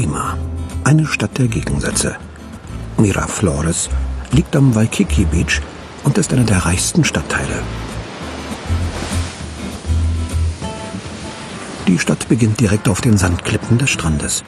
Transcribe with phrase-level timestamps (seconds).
[0.00, 0.38] Lima,
[0.84, 2.14] eine Stadt der Gegensätze.
[2.98, 3.88] Miraflores
[4.30, 5.60] liegt am Waikiki Beach
[6.04, 7.58] und ist einer der reichsten Stadtteile.
[11.88, 14.44] Die Stadt beginnt direkt auf den Sandklippen des Strandes.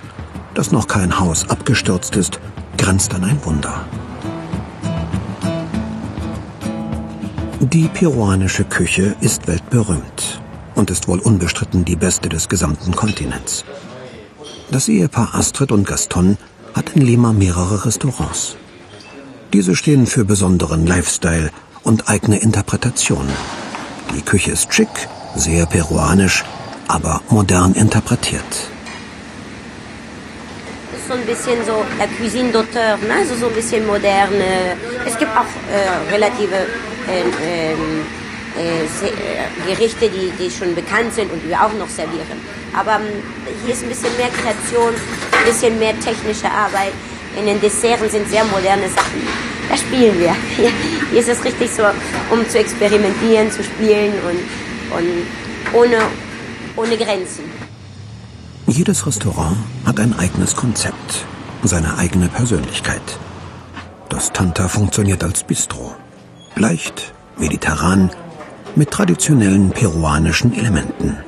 [0.55, 2.39] Dass noch kein Haus abgestürzt ist,
[2.79, 3.87] grenzt an ein Wunder.
[7.59, 10.41] Die peruanische Küche ist weltberühmt
[10.77, 13.65] und ist wohl unbestritten die beste des gesamten Kontinents.
[14.73, 16.39] Das Ehepaar Astrid und Gaston
[16.75, 18.55] hat in Lima mehrere Restaurants.
[19.53, 21.51] Diese stehen für besonderen Lifestyle
[21.83, 23.29] und eigene Interpretation.
[24.15, 26.45] Die Küche ist schick, sehr peruanisch,
[26.87, 28.45] aber modern interpretiert.
[30.93, 33.15] Das ist so ein bisschen so la Cuisine d'auteur, ne?
[33.19, 34.77] also so ein bisschen moderne.
[35.05, 36.55] Es gibt auch äh, relative
[37.09, 37.77] äh, äh,
[38.61, 42.39] äh, Gerichte, die, die schon bekannt sind und die wir auch noch servieren.
[42.77, 43.23] Aber ähm,
[43.65, 46.93] hier ist ein bisschen mehr Kreation, ein bisschen mehr technische Arbeit.
[47.39, 49.23] In den Desserts sind sehr moderne Sachen.
[49.69, 50.35] Da spielen wir.
[50.57, 50.71] Hier,
[51.11, 51.85] hier ist es richtig so,
[52.31, 55.27] um zu experimentieren, zu spielen und, und
[55.73, 55.99] ohne,
[56.77, 57.45] ohne Grenzen.
[58.67, 61.25] Jedes Restaurant hat ein eigenes Konzept,
[61.63, 63.03] seine eigene Persönlichkeit.
[64.09, 65.95] Das Tanta funktioniert als Bistro.
[66.57, 68.11] Leicht, mediterran,
[68.81, 71.19] mit traditionellen peruanischen Elementen.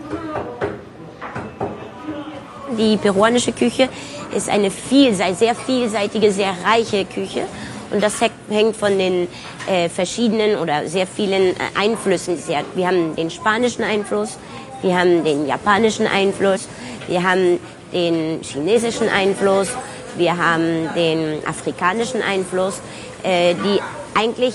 [2.78, 3.90] Die peruanische Küche
[4.34, 7.42] ist eine vielseitige, sehr vielseitige, sehr reiche Küche.
[7.90, 8.14] Und das
[8.48, 9.28] hängt von den
[9.66, 12.38] äh, verschiedenen oder sehr vielen äh, Einflüssen.
[12.74, 14.38] Wir haben den spanischen Einfluss,
[14.80, 16.66] wir haben den japanischen Einfluss,
[17.06, 17.60] wir haben
[17.92, 19.68] den chinesischen Einfluss,
[20.16, 22.80] wir haben den afrikanischen Einfluss,
[23.22, 23.78] äh, die
[24.18, 24.54] eigentlich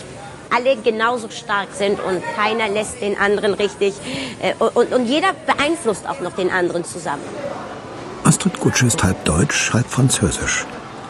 [0.53, 3.93] alle genauso stark sind und keiner lässt den anderen richtig.
[4.39, 7.23] Äh, und, und jeder beeinflusst auch noch den anderen zusammen.
[8.23, 10.65] Astrid Gutsche ist halb deutsch, halb französisch.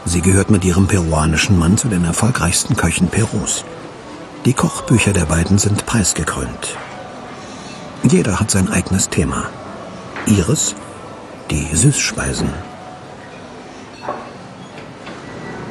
[0.05, 3.65] Sie gehört mit ihrem peruanischen Mann zu den erfolgreichsten Köchen Perus.
[4.45, 6.77] Die Kochbücher der beiden sind preisgekrönt.
[8.03, 9.49] Jeder hat sein eigenes Thema.
[10.25, 10.75] Ihres
[11.49, 12.49] die Süßspeisen.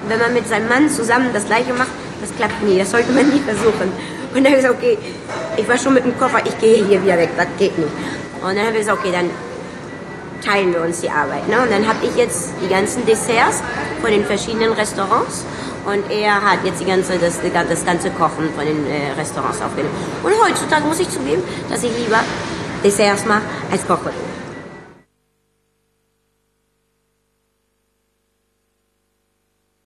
[0.08, 1.90] Wenn man mit seinem Mann zusammen das Gleiche macht,
[2.20, 3.92] das klappt nie, das sollte man nie versuchen.
[4.34, 4.98] Und dann habe ich gesagt, okay,
[5.56, 7.90] ich war schon mit dem Koffer, ich gehe hier wieder weg, das geht nicht.
[8.42, 9.30] Und dann habe ich gesagt, okay, dann
[10.44, 11.48] teilen wir uns die Arbeit.
[11.48, 11.60] Ne?
[11.60, 13.62] Und dann habe ich jetzt die ganzen Desserts
[14.00, 15.44] von den verschiedenen Restaurants
[15.84, 19.94] und er hat jetzt die ganze, das, das ganze Kochen von den äh, Restaurants aufgenommen.
[20.22, 22.20] Und heutzutage muss ich zugeben, dass ich lieber
[22.84, 24.35] Desserts mache als Kochen.